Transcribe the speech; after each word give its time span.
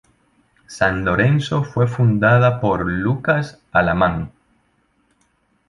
San 0.65 1.05
Lorenzo 1.05 1.63
fue 1.63 1.87
fundada 1.87 2.59
por 2.59 2.87
Lucas 2.89 3.61
Alamán. 3.71 4.31